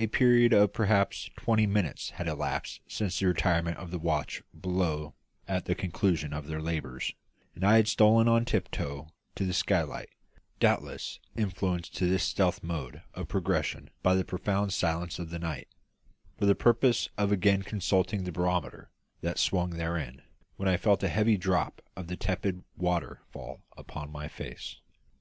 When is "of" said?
0.52-0.72, 3.76-3.92, 6.32-6.48, 13.14-13.28, 15.20-15.30, 17.16-17.30, 21.94-22.08